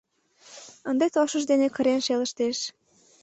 [0.89, 2.57] Ынде тошыж дене кырен шелыштеш.